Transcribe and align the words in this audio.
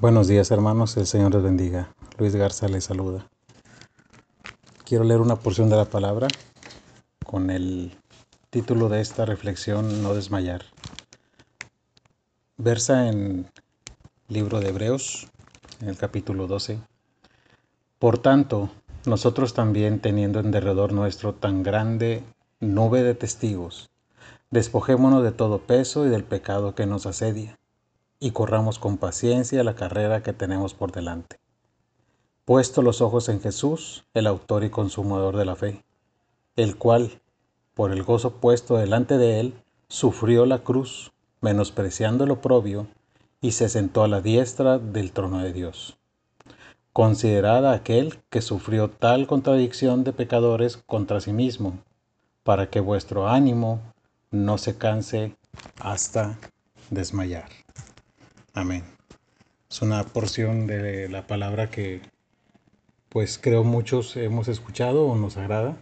Buenos 0.00 0.28
días 0.28 0.52
hermanos, 0.52 0.96
el 0.96 1.08
Señor 1.08 1.34
les 1.34 1.42
bendiga. 1.42 1.92
Luis 2.18 2.36
Garza 2.36 2.68
les 2.68 2.84
saluda. 2.84 3.26
Quiero 4.84 5.02
leer 5.02 5.20
una 5.20 5.34
porción 5.34 5.68
de 5.70 5.76
la 5.76 5.86
palabra 5.86 6.28
con 7.26 7.50
el 7.50 7.98
título 8.50 8.88
de 8.88 9.00
esta 9.00 9.24
reflexión, 9.24 10.04
No 10.04 10.14
desmayar. 10.14 10.66
Versa 12.58 13.08
en 13.08 13.50
libro 14.28 14.60
de 14.60 14.68
Hebreos, 14.68 15.26
en 15.80 15.88
el 15.88 15.96
capítulo 15.96 16.46
12. 16.46 16.78
Por 17.98 18.18
tanto, 18.18 18.70
nosotros 19.04 19.52
también 19.52 19.98
teniendo 19.98 20.38
en 20.38 20.52
derredor 20.52 20.92
nuestro 20.92 21.34
tan 21.34 21.64
grande 21.64 22.22
nube 22.60 23.02
de 23.02 23.16
testigos, 23.16 23.90
despojémonos 24.52 25.24
de 25.24 25.32
todo 25.32 25.58
peso 25.58 26.06
y 26.06 26.08
del 26.08 26.22
pecado 26.22 26.76
que 26.76 26.86
nos 26.86 27.04
asedia 27.04 27.58
y 28.20 28.32
corramos 28.32 28.78
con 28.78 28.96
paciencia 28.96 29.62
la 29.64 29.74
carrera 29.74 30.22
que 30.22 30.32
tenemos 30.32 30.74
por 30.74 30.92
delante. 30.92 31.38
Puesto 32.44 32.82
los 32.82 33.00
ojos 33.00 33.28
en 33.28 33.40
Jesús, 33.40 34.04
el 34.14 34.26
autor 34.26 34.64
y 34.64 34.70
consumador 34.70 35.36
de 35.36 35.44
la 35.44 35.56
fe, 35.56 35.84
el 36.56 36.76
cual, 36.76 37.20
por 37.74 37.92
el 37.92 38.02
gozo 38.02 38.36
puesto 38.36 38.76
delante 38.76 39.18
de 39.18 39.40
él, 39.40 39.54
sufrió 39.88 40.46
la 40.46 40.60
cruz, 40.60 41.12
menospreciando 41.40 42.24
el 42.24 42.32
oprobio, 42.32 42.88
y 43.40 43.52
se 43.52 43.68
sentó 43.68 44.02
a 44.02 44.08
la 44.08 44.20
diestra 44.20 44.78
del 44.78 45.12
trono 45.12 45.38
de 45.38 45.52
Dios. 45.52 45.98
Considerad 46.92 47.70
aquel 47.72 48.18
que 48.30 48.42
sufrió 48.42 48.90
tal 48.90 49.28
contradicción 49.28 50.02
de 50.02 50.12
pecadores 50.12 50.76
contra 50.76 51.20
sí 51.20 51.32
mismo, 51.32 51.78
para 52.42 52.70
que 52.70 52.80
vuestro 52.80 53.28
ánimo 53.28 53.80
no 54.30 54.58
se 54.58 54.76
canse 54.76 55.36
hasta 55.78 56.38
desmayar. 56.90 57.48
Amén. 58.54 58.84
Es 59.70 59.82
una 59.82 60.02
porción 60.04 60.66
de 60.66 61.08
la 61.08 61.26
palabra 61.26 61.70
que 61.70 62.00
pues 63.08 63.38
creo 63.38 63.64
muchos 63.64 64.16
hemos 64.16 64.48
escuchado 64.48 65.06
o 65.06 65.16
nos 65.16 65.36
agrada. 65.36 65.76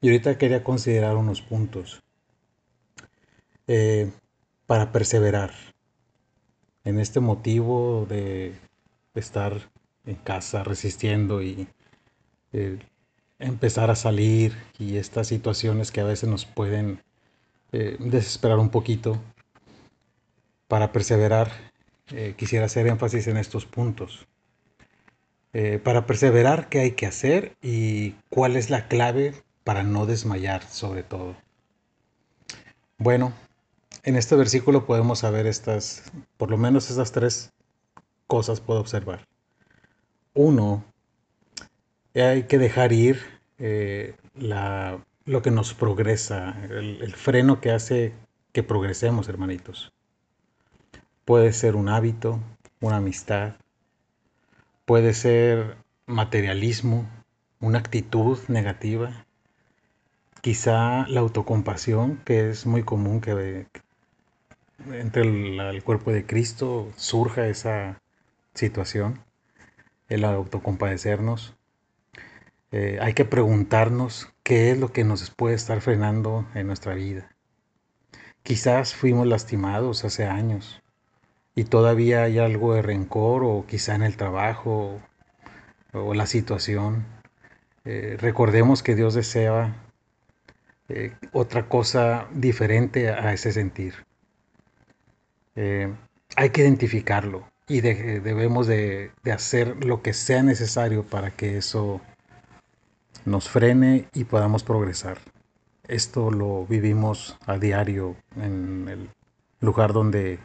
Y 0.00 0.08
ahorita 0.08 0.38
quería 0.38 0.62
considerar 0.62 1.16
unos 1.16 1.42
puntos 1.42 2.02
eh, 3.66 4.10
para 4.66 4.92
perseverar 4.92 5.52
en 6.84 7.00
este 7.00 7.20
motivo 7.20 8.06
de 8.08 8.54
estar 9.14 9.70
en 10.06 10.14
casa 10.16 10.62
resistiendo 10.62 11.42
y 11.42 11.66
eh, 12.52 12.78
empezar 13.38 13.90
a 13.90 13.96
salir 13.96 14.56
y 14.78 14.96
estas 14.96 15.26
situaciones 15.26 15.90
que 15.90 16.00
a 16.00 16.04
veces 16.04 16.28
nos 16.28 16.46
pueden 16.46 17.02
eh, 17.72 17.96
desesperar 17.98 18.58
un 18.58 18.70
poquito 18.70 19.20
para 20.68 20.92
perseverar 20.92 21.67
eh, 22.12 22.34
quisiera 22.36 22.66
hacer 22.66 22.86
énfasis 22.86 23.26
en 23.26 23.36
estos 23.36 23.66
puntos. 23.66 24.26
Eh, 25.52 25.80
para 25.82 26.06
perseverar, 26.06 26.68
¿qué 26.68 26.80
hay 26.80 26.90
que 26.92 27.06
hacer 27.06 27.56
y 27.62 28.12
cuál 28.28 28.56
es 28.56 28.70
la 28.70 28.88
clave 28.88 29.34
para 29.64 29.82
no 29.82 30.06
desmayar 30.06 30.62
sobre 30.62 31.02
todo? 31.02 31.36
Bueno, 32.98 33.32
en 34.02 34.16
este 34.16 34.36
versículo 34.36 34.86
podemos 34.86 35.20
saber 35.20 35.46
estas, 35.46 36.04
por 36.36 36.50
lo 36.50 36.58
menos 36.58 36.90
estas 36.90 37.12
tres 37.12 37.52
cosas 38.26 38.60
puedo 38.60 38.80
observar. 38.80 39.26
Uno, 40.34 40.84
hay 42.14 42.44
que 42.44 42.58
dejar 42.58 42.92
ir 42.92 43.20
eh, 43.58 44.14
lo 44.34 45.42
que 45.42 45.50
nos 45.50 45.74
progresa, 45.74 46.56
el 46.70 47.14
freno 47.14 47.60
que 47.60 47.70
hace 47.70 48.12
que 48.52 48.62
progresemos, 48.62 49.28
hermanitos. 49.28 49.92
Puede 51.28 51.52
ser 51.52 51.76
un 51.76 51.90
hábito, 51.90 52.40
una 52.80 52.96
amistad, 52.96 53.56
puede 54.86 55.12
ser 55.12 55.76
materialismo, 56.06 57.06
una 57.60 57.80
actitud 57.80 58.38
negativa, 58.48 59.26
quizá 60.40 61.06
la 61.06 61.20
autocompasión, 61.20 62.16
que 62.24 62.48
es 62.48 62.64
muy 62.64 62.82
común 62.82 63.20
que 63.20 63.66
entre 64.90 65.20
el, 65.20 65.82
cuerpo 65.84 66.12
de 66.12 66.24
Cristo 66.24 66.90
surja 66.96 67.46
esa 67.46 68.00
situación, 68.54 69.22
el 70.08 70.24
autocompadecernos. 70.24 71.54
Eh, 72.72 73.00
hay 73.02 73.12
que 73.12 73.26
preguntarnos 73.26 74.32
qué 74.42 74.70
es 74.70 74.78
lo 74.78 74.92
que 74.92 75.04
nos 75.04 75.28
puede 75.28 75.56
estar 75.56 75.82
frenando 75.82 76.46
en 76.54 76.66
nuestra 76.66 76.94
vida. 76.94 77.28
Quizás 78.42 78.94
fuimos 78.94 79.26
lastimados 79.26 80.06
hace 80.06 80.24
años, 80.24 80.82
y 81.54 81.64
todavía 81.64 82.22
hay 82.22 82.38
algo 82.38 82.74
de 82.74 82.82
rencor 82.82 83.42
o 83.44 83.64
quizá 83.66 83.94
en 83.94 84.02
el 84.02 84.16
trabajo 84.16 85.00
o, 85.92 86.14
la 86.14 86.26
situación. 86.26 87.04
Eh, 87.84 88.16
recordemos 88.20 88.82
que 88.82 88.94
Dios 88.94 89.14
desea 89.14 89.74
eh, 90.88 91.12
otra 91.32 91.68
cosa 91.68 92.28
diferente 92.32 93.10
a 93.10 93.32
ese 93.32 93.52
sentir. 93.52 93.94
Eh, 95.56 95.92
hay 96.36 96.50
que 96.50 96.62
identificarlo 96.62 97.48
y 97.66 97.80
debemos 97.80 98.66
de, 98.66 99.10
de 99.22 99.32
hacer 99.32 99.84
lo 99.84 100.02
que 100.02 100.12
sea 100.12 100.42
necesario 100.42 101.04
para 101.04 101.30
que 101.30 101.58
eso 101.58 102.00
nos 103.24 103.48
frene 103.48 104.06
y 104.14 104.24
podamos 104.24 104.64
progresar. 104.64 105.18
Esto 105.86 106.30
lo 106.30 106.66
vivimos 106.66 107.38
a 107.46 107.58
diario 107.58 108.16
en 108.36 108.88
el 108.88 109.10
lugar 109.60 109.92
donde 109.92 110.38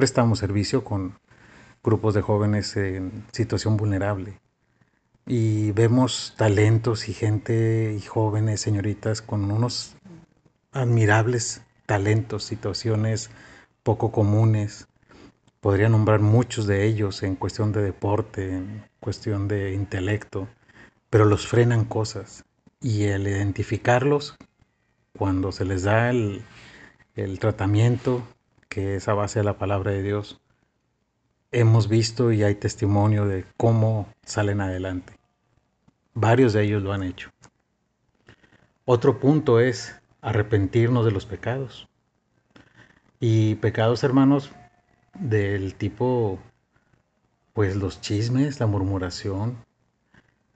prestamos 0.00 0.38
servicio 0.38 0.82
con 0.82 1.18
grupos 1.84 2.14
de 2.14 2.22
jóvenes 2.22 2.74
en 2.78 3.22
situación 3.32 3.76
vulnerable 3.76 4.40
y 5.26 5.72
vemos 5.72 6.32
talentos 6.38 7.06
y 7.10 7.12
gente 7.12 7.94
y 7.94 8.00
jóvenes, 8.00 8.62
señoritas, 8.62 9.20
con 9.20 9.50
unos 9.50 9.96
admirables 10.72 11.60
talentos, 11.84 12.44
situaciones 12.44 13.28
poco 13.82 14.10
comunes. 14.10 14.88
Podría 15.60 15.90
nombrar 15.90 16.20
muchos 16.20 16.66
de 16.66 16.86
ellos 16.86 17.22
en 17.22 17.36
cuestión 17.36 17.70
de 17.70 17.82
deporte, 17.82 18.54
en 18.54 18.82
cuestión 19.00 19.48
de 19.48 19.74
intelecto, 19.74 20.48
pero 21.10 21.26
los 21.26 21.46
frenan 21.46 21.84
cosas. 21.84 22.46
Y 22.80 23.04
el 23.04 23.28
identificarlos, 23.28 24.38
cuando 25.18 25.52
se 25.52 25.66
les 25.66 25.82
da 25.82 26.08
el, 26.08 26.42
el 27.16 27.38
tratamiento, 27.38 28.22
que 28.70 28.94
es 28.94 29.08
a 29.08 29.14
base 29.14 29.40
de 29.40 29.44
la 29.44 29.58
palabra 29.58 29.90
de 29.90 30.02
Dios, 30.02 30.40
hemos 31.50 31.88
visto 31.88 32.30
y 32.32 32.44
hay 32.44 32.54
testimonio 32.54 33.26
de 33.26 33.44
cómo 33.56 34.08
salen 34.24 34.60
adelante. 34.60 35.18
Varios 36.14 36.52
de 36.52 36.62
ellos 36.62 36.82
lo 36.82 36.92
han 36.92 37.02
hecho. 37.02 37.30
Otro 38.84 39.18
punto 39.18 39.58
es 39.58 40.00
arrepentirnos 40.22 41.04
de 41.04 41.10
los 41.10 41.26
pecados. 41.26 41.88
Y 43.18 43.56
pecados, 43.56 44.04
hermanos, 44.04 44.52
del 45.18 45.74
tipo, 45.74 46.38
pues 47.52 47.74
los 47.74 48.00
chismes, 48.00 48.60
la 48.60 48.66
murmuración, 48.66 49.64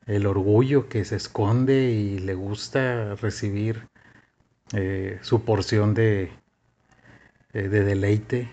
el 0.06 0.26
orgullo 0.26 0.88
que 0.88 1.04
se 1.04 1.16
esconde 1.16 1.90
y 1.90 2.20
le 2.20 2.34
gusta 2.34 3.16
recibir 3.16 3.88
eh, 4.72 5.18
su 5.22 5.44
porción 5.44 5.94
de 5.94 6.30
eh, 7.54 7.68
de 7.68 7.84
deleite, 7.84 8.52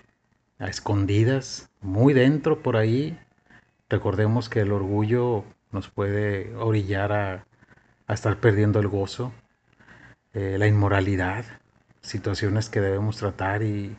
a 0.58 0.68
escondidas, 0.68 1.68
muy 1.80 2.14
dentro 2.14 2.62
por 2.62 2.76
ahí. 2.76 3.18
Recordemos 3.88 4.48
que 4.48 4.60
el 4.60 4.72
orgullo 4.72 5.44
nos 5.72 5.88
puede 5.88 6.54
orillar 6.54 7.12
a, 7.12 7.46
estar 8.08 8.36
perdiendo 8.38 8.78
el 8.78 8.88
gozo, 8.88 9.32
eh, 10.34 10.56
la 10.58 10.66
inmoralidad, 10.66 11.44
situaciones 12.02 12.68
que 12.68 12.80
debemos 12.80 13.16
tratar 13.16 13.62
y, 13.62 13.96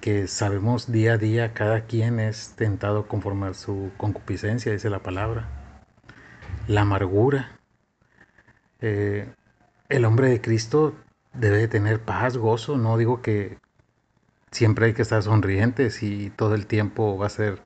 que 0.00 0.26
sabemos 0.26 0.90
día 0.90 1.14
a 1.14 1.18
día 1.18 1.54
cada 1.54 1.82
quien 1.82 2.18
es 2.18 2.54
tentado 2.56 3.06
conforme 3.06 3.46
a 3.48 3.54
su 3.54 3.90
concupiscencia, 3.96 4.72
dice 4.72 4.90
la 4.90 5.02
palabra. 5.02 5.48
La 6.68 6.82
amargura. 6.82 7.58
Eh, 8.80 9.26
el 9.88 10.04
hombre 10.04 10.28
de 10.28 10.40
Cristo 10.40 10.94
debe 11.34 11.68
tener 11.68 12.00
paz, 12.00 12.36
gozo. 12.36 12.76
No 12.78 12.96
digo 12.98 13.22
que 13.22 13.58
siempre 14.54 14.86
hay 14.86 14.94
que 14.94 15.02
estar 15.02 15.22
sonrientes 15.22 16.02
y 16.02 16.30
todo 16.30 16.54
el 16.54 16.66
tiempo 16.66 17.18
va 17.18 17.26
a 17.26 17.30
ser 17.30 17.62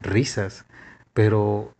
risas, 0.00 0.66
pero 1.14 1.74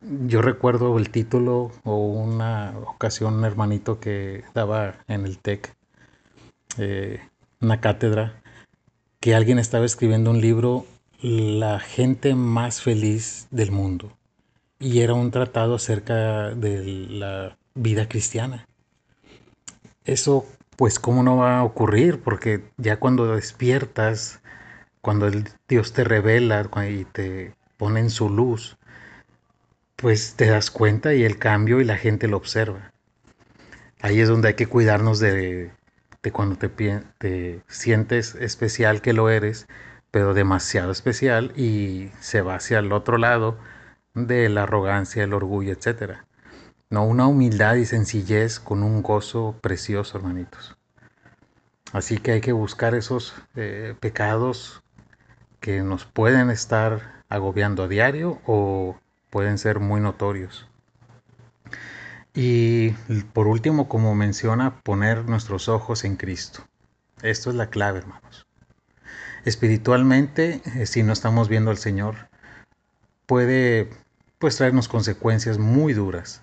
yo 0.00 0.40
recuerdo 0.40 0.98
el 0.98 1.10
título 1.10 1.70
o 1.84 1.96
una 2.06 2.72
ocasión 2.86 3.34
un 3.34 3.44
hermanito 3.44 4.00
que 4.00 4.42
daba 4.54 4.96
en 5.06 5.26
el 5.26 5.38
TEC 5.38 5.76
eh, 6.78 7.20
una 7.60 7.80
cátedra 7.80 8.42
que 9.20 9.34
alguien 9.34 9.58
estaba 9.58 9.84
escribiendo 9.84 10.30
un 10.30 10.40
libro 10.40 10.86
La 11.20 11.78
gente 11.78 12.34
más 12.34 12.80
feliz 12.80 13.46
del 13.50 13.70
mundo 13.70 14.16
y 14.80 15.00
era 15.00 15.12
un 15.12 15.30
tratado 15.30 15.74
acerca 15.74 16.50
de 16.54 16.84
la 17.10 17.58
vida 17.74 18.08
cristiana. 18.08 18.66
Eso 20.04 20.46
pues 20.76 20.98
cómo 20.98 21.22
no 21.22 21.38
va 21.38 21.58
a 21.58 21.64
ocurrir, 21.64 22.20
porque 22.22 22.64
ya 22.76 22.98
cuando 22.98 23.34
despiertas 23.34 24.42
cuando 25.02 25.26
el 25.26 25.48
Dios 25.68 25.92
te 25.92 26.04
revela 26.04 26.64
y 26.88 27.04
te 27.04 27.54
pone 27.76 28.00
en 28.00 28.08
su 28.08 28.30
luz, 28.30 28.78
pues 29.96 30.34
te 30.36 30.46
das 30.46 30.70
cuenta 30.70 31.12
y 31.12 31.24
el 31.24 31.38
cambio 31.38 31.80
y 31.80 31.84
la 31.84 31.96
gente 31.96 32.28
lo 32.28 32.36
observa. 32.38 32.92
Ahí 34.00 34.20
es 34.20 34.28
donde 34.28 34.48
hay 34.48 34.54
que 34.54 34.68
cuidarnos 34.68 35.18
de, 35.18 35.72
cuando 36.32 36.56
te, 36.56 36.68
te 37.18 37.62
sientes 37.66 38.36
especial 38.36 39.02
que 39.02 39.12
lo 39.12 39.28
eres, 39.28 39.66
pero 40.12 40.34
demasiado 40.34 40.92
especial 40.92 41.52
y 41.56 42.10
se 42.20 42.40
va 42.42 42.56
hacia 42.56 42.78
el 42.78 42.92
otro 42.92 43.18
lado 43.18 43.58
de 44.14 44.48
la 44.48 44.64
arrogancia, 44.64 45.24
el 45.24 45.34
orgullo, 45.34 45.72
etc. 45.72 46.20
No, 46.92 47.06
una 47.06 47.26
humildad 47.26 47.76
y 47.76 47.86
sencillez 47.86 48.60
con 48.60 48.82
un 48.82 49.00
gozo 49.00 49.56
precioso, 49.62 50.18
hermanitos. 50.18 50.76
Así 51.90 52.18
que 52.18 52.32
hay 52.32 52.42
que 52.42 52.52
buscar 52.52 52.94
esos 52.94 53.34
eh, 53.56 53.94
pecados 53.98 54.82
que 55.58 55.80
nos 55.80 56.04
pueden 56.04 56.50
estar 56.50 57.24
agobiando 57.30 57.84
a 57.84 57.88
diario 57.88 58.42
o 58.44 58.98
pueden 59.30 59.56
ser 59.56 59.80
muy 59.80 60.02
notorios. 60.02 60.68
Y 62.34 62.90
por 63.32 63.46
último, 63.46 63.88
como 63.88 64.14
menciona, 64.14 64.82
poner 64.82 65.24
nuestros 65.24 65.70
ojos 65.70 66.04
en 66.04 66.16
Cristo. 66.16 66.62
Esto 67.22 67.48
es 67.48 67.56
la 67.56 67.70
clave, 67.70 68.00
hermanos. 68.00 68.46
Espiritualmente, 69.46 70.60
eh, 70.74 70.84
si 70.84 71.02
no 71.02 71.14
estamos 71.14 71.48
viendo 71.48 71.70
al 71.70 71.78
Señor, 71.78 72.28
puede 73.24 73.88
pues 74.38 74.58
traernos 74.58 74.88
consecuencias 74.88 75.56
muy 75.56 75.94
duras. 75.94 76.42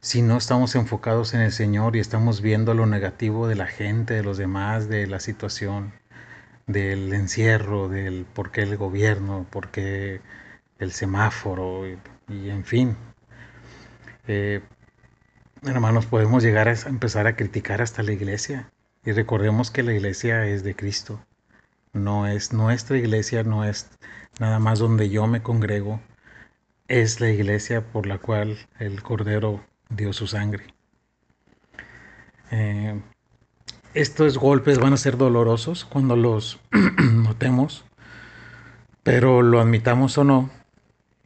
Si 0.00 0.22
no 0.22 0.36
estamos 0.36 0.74
enfocados 0.74 1.34
en 1.34 1.40
el 1.40 1.52
Señor 1.52 1.96
y 1.96 2.00
estamos 2.00 2.40
viendo 2.40 2.74
lo 2.74 2.86
negativo 2.86 3.48
de 3.48 3.56
la 3.56 3.66
gente, 3.66 4.14
de 4.14 4.22
los 4.22 4.38
demás, 4.38 4.88
de 4.88 5.06
la 5.06 5.20
situación, 5.20 5.92
del 6.66 7.12
encierro, 7.12 7.88
del 7.88 8.24
por 8.24 8.50
qué 8.50 8.62
el 8.62 8.76
gobierno, 8.76 9.46
por 9.50 9.68
qué 9.70 10.20
el 10.78 10.92
semáforo 10.92 11.86
y, 11.88 12.50
en 12.50 12.64
fin. 12.64 12.96
Eh, 14.28 14.62
hermanos, 15.62 16.06
podemos 16.06 16.42
llegar 16.42 16.68
a 16.68 16.74
empezar 16.86 17.26
a 17.26 17.36
criticar 17.36 17.82
hasta 17.82 18.02
la 18.02 18.12
iglesia 18.12 18.70
y 19.04 19.12
recordemos 19.12 19.70
que 19.70 19.82
la 19.82 19.92
iglesia 19.94 20.46
es 20.46 20.64
de 20.64 20.74
Cristo. 20.76 21.24
No 21.92 22.26
es 22.26 22.52
nuestra 22.52 22.98
iglesia, 22.98 23.42
no 23.44 23.64
es 23.64 23.88
nada 24.40 24.58
más 24.58 24.78
donde 24.78 25.08
yo 25.08 25.26
me 25.26 25.42
congrego, 25.42 26.00
es 26.88 27.20
la 27.20 27.30
iglesia 27.30 27.82
por 27.92 28.06
la 28.06 28.18
cual 28.18 28.58
el 28.78 29.02
Cordero 29.02 29.64
dio 29.88 30.12
su 30.12 30.26
sangre. 30.26 30.64
Eh, 32.50 33.00
estos 33.94 34.38
golpes 34.38 34.78
van 34.78 34.92
a 34.92 34.98
ser 34.98 35.16
dolorosos 35.16 35.84
cuando 35.84 36.16
los 36.16 36.60
notemos, 37.12 37.84
pero 39.02 39.42
lo 39.42 39.60
admitamos 39.60 40.18
o 40.18 40.24
no, 40.24 40.50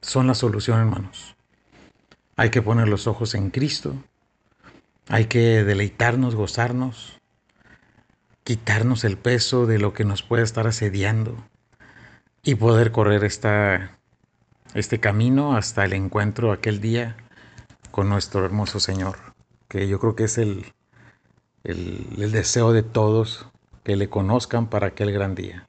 son 0.00 0.26
la 0.26 0.34
solución, 0.34 0.78
hermanos. 0.78 1.36
Hay 2.36 2.50
que 2.50 2.62
poner 2.62 2.88
los 2.88 3.06
ojos 3.06 3.34
en 3.34 3.50
Cristo, 3.50 3.94
hay 5.08 5.26
que 5.26 5.64
deleitarnos, 5.64 6.34
gozarnos, 6.34 7.20
quitarnos 8.44 9.04
el 9.04 9.18
peso 9.18 9.66
de 9.66 9.78
lo 9.78 9.92
que 9.92 10.04
nos 10.04 10.22
puede 10.22 10.42
estar 10.42 10.66
asediando 10.66 11.36
y 12.42 12.54
poder 12.54 12.92
correr 12.92 13.24
esta 13.24 13.98
este 14.74 15.00
camino 15.00 15.56
hasta 15.56 15.84
el 15.84 15.92
encuentro 15.92 16.52
aquel 16.52 16.80
día 16.80 17.16
con 17.90 18.08
nuestro 18.08 18.44
hermoso 18.44 18.80
Señor, 18.80 19.16
que 19.68 19.88
yo 19.88 19.98
creo 19.98 20.16
que 20.16 20.24
es 20.24 20.38
el, 20.38 20.72
el, 21.64 22.32
deseo 22.32 22.72
de 22.72 22.82
todos 22.82 23.46
que 23.84 23.96
le 23.96 24.08
conozcan 24.08 24.68
para 24.68 24.88
aquel 24.88 25.12
gran 25.12 25.34
día. 25.34 25.66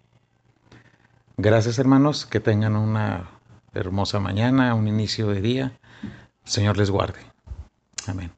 Gracias 1.38 1.80
hermanos, 1.80 2.26
que 2.26 2.40
tengan 2.40 2.76
una 2.76 3.30
hermosa 3.74 4.20
mañana, 4.20 4.76
un 4.76 4.88
inicio 4.88 5.28
de 5.28 5.42
día. 5.42 5.80
Señor 6.44 6.78
les 6.78 6.90
guarde. 6.90 7.20
Amén. 8.08 8.32